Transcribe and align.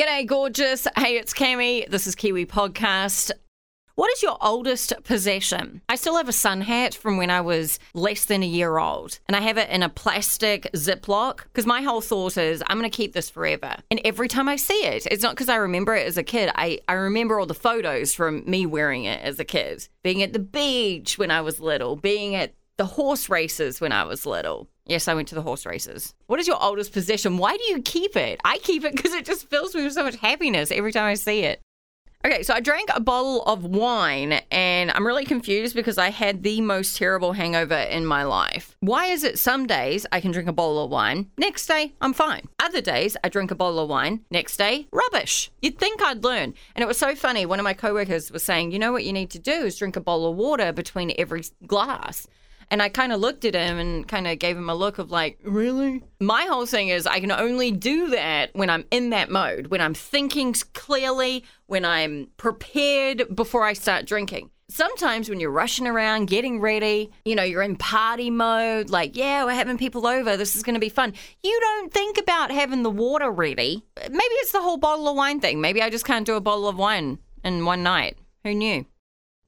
G'day, 0.00 0.26
gorgeous. 0.26 0.86
Hey, 0.96 1.18
it's 1.18 1.34
Cami. 1.34 1.86
This 1.86 2.06
is 2.06 2.14
Kiwi 2.14 2.46
Podcast. 2.46 3.32
What 3.96 4.10
is 4.12 4.22
your 4.22 4.38
oldest 4.40 4.94
possession? 5.04 5.82
I 5.90 5.96
still 5.96 6.16
have 6.16 6.26
a 6.26 6.32
sun 6.32 6.62
hat 6.62 6.94
from 6.94 7.18
when 7.18 7.28
I 7.28 7.42
was 7.42 7.78
less 7.92 8.24
than 8.24 8.42
a 8.42 8.46
year 8.46 8.78
old, 8.78 9.18
and 9.26 9.36
I 9.36 9.40
have 9.40 9.58
it 9.58 9.68
in 9.68 9.82
a 9.82 9.90
plastic 9.90 10.70
Ziploc 10.72 11.42
because 11.42 11.66
my 11.66 11.82
whole 11.82 12.00
thought 12.00 12.38
is 12.38 12.62
I'm 12.66 12.78
going 12.78 12.90
to 12.90 12.96
keep 12.96 13.12
this 13.12 13.28
forever. 13.28 13.76
And 13.90 14.00
every 14.02 14.26
time 14.26 14.48
I 14.48 14.56
see 14.56 14.86
it, 14.86 15.06
it's 15.10 15.22
not 15.22 15.34
because 15.34 15.50
I 15.50 15.56
remember 15.56 15.94
it 15.94 16.06
as 16.06 16.16
a 16.16 16.22
kid. 16.22 16.50
I, 16.54 16.80
I 16.88 16.94
remember 16.94 17.38
all 17.38 17.44
the 17.44 17.52
photos 17.52 18.14
from 18.14 18.42
me 18.46 18.64
wearing 18.64 19.04
it 19.04 19.20
as 19.20 19.38
a 19.38 19.44
kid, 19.44 19.86
being 20.02 20.22
at 20.22 20.32
the 20.32 20.38
beach 20.38 21.18
when 21.18 21.30
I 21.30 21.42
was 21.42 21.60
little, 21.60 21.94
being 21.96 22.34
at 22.34 22.54
the 22.78 22.86
horse 22.86 23.28
races 23.28 23.82
when 23.82 23.92
I 23.92 24.04
was 24.04 24.24
little. 24.24 24.66
Yes, 24.90 25.06
I 25.06 25.14
went 25.14 25.28
to 25.28 25.36
the 25.36 25.42
horse 25.42 25.64
races. 25.66 26.14
What 26.26 26.40
is 26.40 26.48
your 26.48 26.60
oldest 26.60 26.92
possession? 26.92 27.38
Why 27.38 27.56
do 27.56 27.62
you 27.68 27.80
keep 27.80 28.16
it? 28.16 28.40
I 28.44 28.58
keep 28.58 28.84
it 28.84 28.96
because 28.96 29.12
it 29.12 29.24
just 29.24 29.48
fills 29.48 29.72
me 29.72 29.84
with 29.84 29.92
so 29.92 30.02
much 30.02 30.16
happiness 30.16 30.72
every 30.72 30.90
time 30.90 31.04
I 31.04 31.14
see 31.14 31.44
it. 31.44 31.60
Okay, 32.24 32.42
so 32.42 32.52
I 32.52 32.58
drank 32.58 32.90
a 32.92 33.00
bottle 33.00 33.44
of 33.44 33.64
wine 33.64 34.40
and 34.50 34.90
I'm 34.90 35.06
really 35.06 35.24
confused 35.24 35.76
because 35.76 35.96
I 35.96 36.10
had 36.10 36.42
the 36.42 36.60
most 36.60 36.96
terrible 36.96 37.34
hangover 37.34 37.76
in 37.76 38.04
my 38.04 38.24
life. 38.24 38.76
Why 38.80 39.06
is 39.06 39.22
it 39.22 39.38
some 39.38 39.64
days 39.68 40.06
I 40.10 40.20
can 40.20 40.32
drink 40.32 40.48
a 40.48 40.52
bottle 40.52 40.82
of 40.84 40.90
wine, 40.90 41.30
next 41.38 41.66
day 41.66 41.92
I'm 42.00 42.12
fine. 42.12 42.48
Other 42.58 42.80
days 42.80 43.16
I 43.22 43.28
drink 43.28 43.52
a 43.52 43.54
bottle 43.54 43.78
of 43.78 43.88
wine, 43.88 44.24
next 44.28 44.56
day 44.56 44.88
rubbish. 44.90 45.52
You'd 45.62 45.78
think 45.78 46.02
I'd 46.02 46.24
learn. 46.24 46.52
And 46.74 46.82
it 46.82 46.88
was 46.88 46.98
so 46.98 47.14
funny. 47.14 47.46
One 47.46 47.60
of 47.60 47.64
my 47.64 47.74
coworkers 47.74 48.32
was 48.32 48.42
saying, 48.42 48.72
"You 48.72 48.80
know 48.80 48.90
what 48.90 49.04
you 49.04 49.12
need 49.12 49.30
to 49.30 49.38
do 49.38 49.52
is 49.52 49.78
drink 49.78 49.94
a 49.94 50.00
bottle 50.00 50.32
of 50.32 50.36
water 50.36 50.72
between 50.72 51.14
every 51.16 51.44
glass." 51.64 52.26
And 52.72 52.80
I 52.80 52.88
kind 52.88 53.12
of 53.12 53.20
looked 53.20 53.44
at 53.44 53.54
him 53.54 53.78
and 53.78 54.06
kind 54.06 54.28
of 54.28 54.38
gave 54.38 54.56
him 54.56 54.70
a 54.70 54.74
look 54.74 54.98
of 54.98 55.10
like, 55.10 55.40
really? 55.42 56.04
My 56.20 56.42
whole 56.44 56.66
thing 56.66 56.88
is 56.88 57.04
I 57.04 57.18
can 57.18 57.32
only 57.32 57.72
do 57.72 58.08
that 58.10 58.50
when 58.52 58.70
I'm 58.70 58.84
in 58.92 59.10
that 59.10 59.28
mode, 59.28 59.68
when 59.68 59.80
I'm 59.80 59.94
thinking 59.94 60.54
clearly, 60.72 61.44
when 61.66 61.84
I'm 61.84 62.28
prepared 62.36 63.34
before 63.34 63.64
I 63.64 63.72
start 63.72 64.06
drinking. 64.06 64.50
Sometimes 64.68 65.28
when 65.28 65.40
you're 65.40 65.50
rushing 65.50 65.88
around, 65.88 66.26
getting 66.26 66.60
ready, 66.60 67.10
you 67.24 67.34
know, 67.34 67.42
you're 67.42 67.62
in 67.62 67.74
party 67.74 68.30
mode, 68.30 68.88
like, 68.88 69.16
yeah, 69.16 69.44
we're 69.44 69.52
having 69.52 69.76
people 69.76 70.06
over, 70.06 70.36
this 70.36 70.54
is 70.54 70.62
going 70.62 70.74
to 70.74 70.80
be 70.80 70.88
fun. 70.88 71.12
You 71.42 71.58
don't 71.60 71.92
think 71.92 72.18
about 72.18 72.52
having 72.52 72.84
the 72.84 72.90
water 72.90 73.32
ready. 73.32 73.84
Maybe 73.98 74.14
it's 74.14 74.52
the 74.52 74.62
whole 74.62 74.76
bottle 74.76 75.08
of 75.08 75.16
wine 75.16 75.40
thing. 75.40 75.60
Maybe 75.60 75.82
I 75.82 75.90
just 75.90 76.04
can't 76.04 76.24
do 76.24 76.36
a 76.36 76.40
bottle 76.40 76.68
of 76.68 76.78
wine 76.78 77.18
in 77.42 77.64
one 77.64 77.82
night. 77.82 78.16
Who 78.44 78.54
knew? 78.54 78.86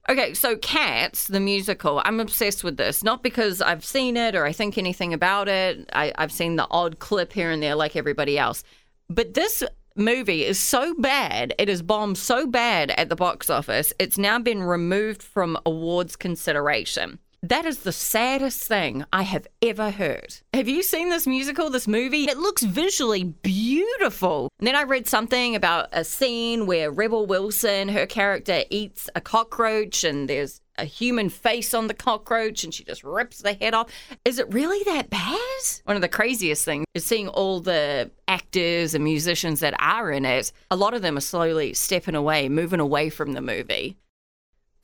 Okay, 0.09 0.33
so 0.33 0.57
Cats, 0.57 1.27
the 1.27 1.39
musical, 1.39 2.01
I'm 2.03 2.19
obsessed 2.19 2.63
with 2.63 2.75
this. 2.75 3.03
Not 3.03 3.23
because 3.23 3.61
I've 3.61 3.85
seen 3.85 4.17
it 4.17 4.35
or 4.35 4.45
I 4.45 4.51
think 4.51 4.77
anything 4.77 5.13
about 5.13 5.47
it. 5.47 5.89
I, 5.93 6.11
I've 6.17 6.31
seen 6.31 6.57
the 6.57 6.67
odd 6.69 6.99
clip 6.99 7.31
here 7.31 7.51
and 7.51 7.63
there 7.63 7.75
like 7.75 7.95
everybody 7.95 8.37
else. 8.37 8.63
But 9.09 9.33
this 9.33 9.63
movie 9.95 10.43
is 10.43 10.59
so 10.59 10.93
bad, 10.95 11.53
it 11.57 11.67
has 11.67 11.81
bombed 11.81 12.17
so 12.17 12.47
bad 12.47 12.91
at 12.91 13.09
the 13.09 13.15
box 13.15 13.49
office, 13.49 13.93
it's 13.99 14.17
now 14.17 14.39
been 14.39 14.63
removed 14.63 15.21
from 15.21 15.57
awards 15.65 16.15
consideration. 16.15 17.19
That 17.43 17.65
is 17.65 17.79
the 17.79 17.91
saddest 17.91 18.65
thing 18.69 19.03
I 19.11 19.23
have 19.23 19.47
ever 19.61 19.89
heard. 19.91 20.37
Have 20.53 20.69
you 20.69 20.81
seen 20.81 21.09
this 21.09 21.27
musical, 21.27 21.69
this 21.69 21.89
movie? 21.89 22.23
It 22.23 22.37
looks 22.37 22.63
visually 22.63 23.25
beautiful. 23.25 24.47
And 24.59 24.67
then 24.67 24.77
I 24.77 24.83
read 24.83 25.07
something 25.07 25.53
about 25.53 25.89
a 25.91 26.05
scene 26.05 26.67
where 26.67 26.89
Rebel 26.89 27.25
Wilson, 27.25 27.89
her 27.89 28.05
character, 28.05 28.63
eats 28.69 29.09
a 29.13 29.19
cockroach 29.19 30.05
and 30.05 30.29
there's 30.29 30.61
a 30.77 30.85
human 30.85 31.27
face 31.27 31.73
on 31.73 31.87
the 31.87 31.93
cockroach 31.93 32.63
and 32.63 32.73
she 32.73 32.85
just 32.85 33.03
rips 33.03 33.39
the 33.39 33.55
head 33.55 33.73
off. 33.73 33.89
Is 34.23 34.39
it 34.39 34.51
really 34.53 34.81
that 34.85 35.09
bad? 35.09 35.39
One 35.83 35.97
of 35.97 36.01
the 36.01 36.07
craziest 36.07 36.63
things 36.63 36.85
is 36.93 37.05
seeing 37.05 37.27
all 37.27 37.59
the 37.59 38.09
actors 38.29 38.95
and 38.95 39.03
musicians 39.03 39.59
that 39.59 39.75
are 39.79 40.11
in 40.11 40.23
it. 40.23 40.53
A 40.71 40.77
lot 40.77 40.93
of 40.93 41.01
them 41.01 41.17
are 41.17 41.21
slowly 41.21 41.73
stepping 41.73 42.15
away, 42.15 42.47
moving 42.47 42.79
away 42.79 43.09
from 43.09 43.33
the 43.33 43.41
movie. 43.41 43.97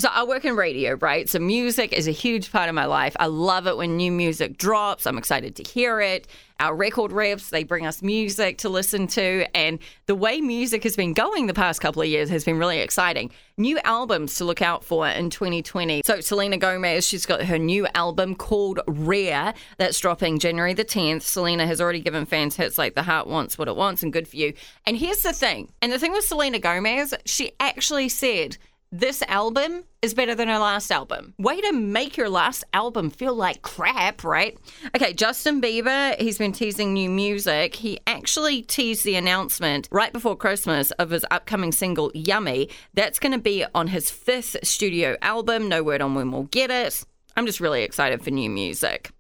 So 0.02 0.08
I 0.10 0.24
work 0.24 0.46
in 0.46 0.56
radio, 0.56 0.94
right? 0.94 1.28
So 1.28 1.40
music 1.40 1.92
is 1.92 2.08
a 2.08 2.12
huge 2.12 2.54
part 2.54 2.70
of 2.70 2.76
my 2.76 2.86
life. 2.86 3.18
I 3.20 3.26
love 3.26 3.68
it 3.68 3.76
when 3.76 3.98
new 3.98 4.14
music 4.14 4.58
drops. 4.58 5.06
I'm 5.06 5.18
excited 5.18 5.58
to 5.58 5.64
hear 5.64 6.00
it. 6.00 6.26
Our 6.62 6.74
record 6.74 7.12
reps, 7.12 7.50
they 7.50 7.66
bring 7.66 7.86
us 7.86 8.02
music 8.02 8.60
to 8.60 8.70
listen 8.70 9.08
to. 9.08 9.46
And 9.54 9.78
the 10.06 10.16
way 10.16 10.40
music 10.40 10.84
has 10.84 10.96
been 10.96 11.12
going 11.12 11.48
the 11.48 11.54
past 11.54 11.82
couple 11.82 12.02
of 12.02 12.08
years 12.08 12.30
has 12.30 12.46
been 12.46 12.58
really 12.58 12.80
exciting. 12.80 13.30
New 13.58 13.78
albums 13.80 14.36
to 14.36 14.46
look 14.46 14.62
out 14.62 14.86
for 14.86 15.06
in 15.06 15.30
2020. 15.30 16.04
So 16.06 16.22
Selena 16.22 16.56
Gomez, 16.56 17.06
she's 17.06 17.26
got 17.26 17.44
her 17.44 17.60
new 17.60 17.86
album 17.94 18.36
called 18.36 18.80
Rare 18.88 19.54
that's 19.78 20.00
dropping 20.00 20.40
January 20.40 20.74
the 20.74 20.86
10th. 20.86 21.24
Selena 21.24 21.68
has 21.68 21.82
already 21.82 22.00
given 22.00 22.26
fans 22.26 22.56
hits 22.56 22.78
like 22.78 22.96
The 22.96 23.04
Heart 23.04 23.28
Wants 23.28 23.58
What 23.58 23.68
It 23.68 23.76
Wants 23.76 24.02
and 24.02 24.14
Good 24.14 24.30
For 24.30 24.38
You. 24.38 24.54
And 24.86 24.96
here's 24.96 25.24
the 25.24 25.34
thing. 25.34 25.74
And 25.82 25.92
the 25.92 26.00
thing 26.00 26.14
with 26.14 26.24
Selena 26.24 26.60
Gomez, 26.60 27.14
she 27.26 27.52
actually 27.60 28.08
said, 28.08 28.58
this 28.92 29.22
album 29.28 29.84
is 30.02 30.16
better 30.16 30.34
than 30.34 30.48
her 30.48 30.58
last 30.58 30.92
album. 30.92 31.36
Way 31.38 31.62
to 31.62 31.72
make 31.72 32.18
your 32.18 32.30
last 32.30 32.64
album 32.74 33.12
feel 33.12 33.36
like 33.36 33.62
crap, 33.62 34.24
right? 34.24 34.58
Okay, 34.96 35.14
Justin 35.14 35.62
Bieber, 35.62 36.20
he's 36.20 36.40
been 36.40 36.54
teasing 36.54 36.94
new 36.94 37.10
music. 37.10 37.76
He 37.76 38.00
actually 38.08 38.64
teased 38.64 39.06
the 39.06 39.16
announcement 39.16 39.88
right 39.92 40.12
before 40.12 40.36
Christmas 40.36 40.90
of 40.92 41.12
his 41.12 41.26
upcoming 41.30 41.72
single, 41.72 42.12
Yummy. 42.16 42.70
That's 42.96 43.20
going 43.20 43.34
to 43.34 43.38
be 43.40 43.64
on 43.76 43.88
his 43.88 44.10
fifth 44.10 44.58
studio 44.64 45.18
album. 45.22 45.70
No 45.70 45.84
word 45.84 46.02
on 46.02 46.16
when 46.16 46.32
we'll 46.32 46.44
get 46.44 46.72
it. 46.72 47.06
I'm 47.38 47.46
just 47.46 47.60
really 47.60 47.84
excited 47.84 48.24
for 48.24 48.32
new 48.32 48.50
music. 48.50 49.12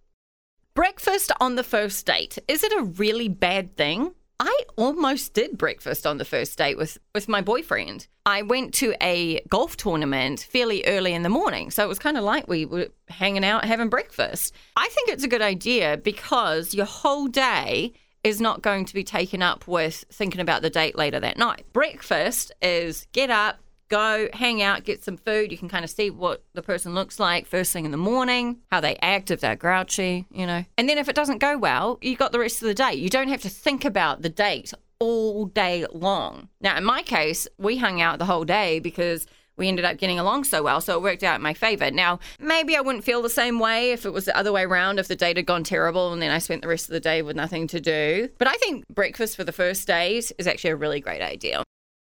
Breakfast 0.73 1.31
on 1.39 1.55
the 1.55 1.63
first 1.63 2.05
date. 2.05 2.39
Is 2.47 2.63
it 2.63 2.73
a 2.73 2.83
really 2.83 3.27
bad 3.27 3.77
thing? 3.77 4.15
I 4.39 4.63
almost 4.77 5.33
did 5.33 5.57
breakfast 5.57 6.07
on 6.07 6.17
the 6.17 6.25
first 6.25 6.57
date 6.57 6.77
with, 6.77 6.97
with 7.13 7.27
my 7.27 7.41
boyfriend. 7.41 8.07
I 8.25 8.41
went 8.41 8.73
to 8.75 8.95
a 9.01 9.41
golf 9.49 9.75
tournament 9.75 10.47
fairly 10.49 10.85
early 10.85 11.13
in 11.13 11.23
the 11.23 11.29
morning. 11.29 11.71
So 11.71 11.83
it 11.83 11.89
was 11.89 11.99
kind 11.99 12.17
of 12.17 12.23
like 12.23 12.47
we 12.47 12.65
were 12.65 12.87
hanging 13.09 13.43
out 13.43 13.65
having 13.65 13.89
breakfast. 13.89 14.55
I 14.77 14.87
think 14.89 15.09
it's 15.09 15.25
a 15.25 15.27
good 15.27 15.41
idea 15.41 15.97
because 15.97 16.73
your 16.73 16.85
whole 16.85 17.27
day 17.27 17.93
is 18.23 18.39
not 18.39 18.61
going 18.61 18.85
to 18.85 18.93
be 18.93 19.03
taken 19.03 19.41
up 19.41 19.67
with 19.67 20.05
thinking 20.11 20.41
about 20.41 20.61
the 20.61 20.69
date 20.69 20.97
later 20.97 21.19
that 21.19 21.37
night. 21.37 21.65
Breakfast 21.73 22.51
is 22.61 23.07
get 23.11 23.29
up, 23.29 23.59
go 23.89 24.29
hang 24.33 24.61
out, 24.61 24.83
get 24.83 25.03
some 25.03 25.17
food. 25.17 25.51
You 25.51 25.57
can 25.57 25.69
kind 25.69 25.83
of 25.83 25.91
see 25.91 26.09
what 26.09 26.43
the 26.53 26.61
person 26.61 26.95
looks 26.95 27.19
like 27.19 27.45
first 27.45 27.73
thing 27.73 27.85
in 27.85 27.91
the 27.91 27.97
morning, 27.97 28.59
how 28.71 28.79
they 28.79 28.95
act, 29.01 29.31
if 29.31 29.41
they're 29.41 29.55
grouchy, 29.55 30.25
you 30.31 30.45
know. 30.45 30.63
And 30.77 30.87
then 30.87 30.97
if 30.97 31.09
it 31.09 31.15
doesn't 31.15 31.39
go 31.39 31.57
well, 31.57 31.97
you 32.01 32.15
got 32.15 32.31
the 32.31 32.39
rest 32.39 32.61
of 32.61 32.67
the 32.67 32.73
day. 32.73 32.93
You 32.93 33.09
don't 33.09 33.27
have 33.27 33.41
to 33.41 33.49
think 33.49 33.83
about 33.83 34.21
the 34.21 34.29
date 34.29 34.73
all 34.99 35.45
day 35.45 35.85
long. 35.91 36.49
Now, 36.61 36.77
in 36.77 36.83
my 36.83 37.01
case, 37.01 37.47
we 37.57 37.77
hung 37.77 38.01
out 38.01 38.19
the 38.19 38.25
whole 38.25 38.45
day 38.45 38.79
because 38.79 39.25
we 39.55 39.67
ended 39.67 39.85
up 39.85 39.97
getting 39.97 40.19
along 40.19 40.45
so 40.45 40.63
well, 40.63 40.79
so 40.79 40.95
it 40.95 41.03
worked 41.03 41.23
out 41.23 41.35
in 41.35 41.41
my 41.41 41.53
favor. 41.53 41.91
Now, 41.91 42.19
maybe 42.39 42.77
I 42.77 42.81
wouldn't 42.81 43.03
feel 43.03 43.21
the 43.21 43.29
same 43.29 43.59
way 43.59 43.91
if 43.91 44.05
it 44.05 44.11
was 44.11 44.25
the 44.25 44.37
other 44.37 44.53
way 44.53 44.63
around, 44.63 44.99
if 44.99 45.09
the 45.09 45.17
date 45.17 45.35
had 45.35 45.45
gone 45.45 45.63
terrible 45.63 46.13
and 46.13 46.21
then 46.21 46.31
I 46.31 46.39
spent 46.39 46.61
the 46.61 46.69
rest 46.69 46.87
of 46.87 46.93
the 46.93 46.99
day 47.01 47.21
with 47.21 47.35
nothing 47.35 47.67
to 47.67 47.81
do. 47.81 48.29
But 48.37 48.47
I 48.47 48.53
think 48.53 48.87
breakfast 48.87 49.35
for 49.35 49.43
the 49.43 49.51
first 49.51 49.85
date 49.85 50.31
is 50.37 50.47
actually 50.47 50.71
a 50.71 50.75
really 50.77 51.01
great 51.01 51.21
idea. 51.21 51.63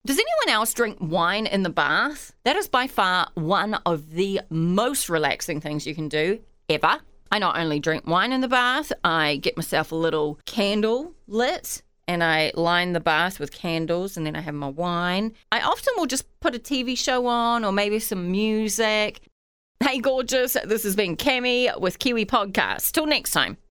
Does 0.06 0.16
anyone 0.16 0.56
else 0.56 0.72
drink 0.72 0.96
wine 0.98 1.46
in 1.46 1.62
the 1.62 1.68
bath? 1.68 2.32
That 2.44 2.56
is 2.56 2.68
by 2.68 2.86
far 2.86 3.28
one 3.34 3.74
of 3.84 4.12
the 4.12 4.40
most 4.48 5.10
relaxing 5.10 5.60
things 5.60 5.86
you 5.86 5.94
can 5.94 6.08
do 6.08 6.40
ever. 6.70 7.00
I 7.30 7.38
not 7.38 7.58
only 7.58 7.80
drink 7.80 8.06
wine 8.06 8.32
in 8.32 8.40
the 8.40 8.48
bath, 8.48 8.92
I 9.04 9.36
get 9.36 9.58
myself 9.58 9.92
a 9.92 9.96
little 9.96 10.40
candle 10.46 11.12
lit 11.26 11.82
and 12.08 12.24
I 12.24 12.50
line 12.54 12.94
the 12.94 13.00
bath 13.00 13.38
with 13.38 13.52
candles 13.52 14.16
and 14.16 14.24
then 14.24 14.36
I 14.36 14.40
have 14.40 14.54
my 14.54 14.68
wine. 14.68 15.34
I 15.52 15.60
often 15.60 15.92
will 15.98 16.06
just 16.06 16.24
put 16.40 16.56
a 16.56 16.58
TV 16.58 16.96
show 16.96 17.26
on 17.26 17.62
or 17.62 17.70
maybe 17.70 17.98
some 17.98 18.32
music. 18.32 19.20
Hey, 19.84 19.98
gorgeous. 19.98 20.56
This 20.64 20.82
has 20.84 20.96
been 20.96 21.14
Cami 21.14 21.78
with 21.78 21.98
Kiwi 21.98 22.24
Podcast. 22.24 22.92
Till 22.92 23.06
next 23.06 23.32
time. 23.32 23.58